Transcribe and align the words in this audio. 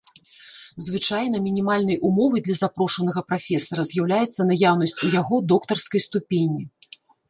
Звычайна 0.85 1.41
мінімальнай 1.47 1.99
умовай 2.09 2.45
для 2.49 2.57
запрошанага 2.63 3.25
прафесара 3.29 3.81
з'яўляецца 3.93 4.51
наяўнасць 4.51 4.99
у 5.03 5.15
яго 5.21 5.35
доктарскай 5.55 6.09
ступені. 6.13 6.61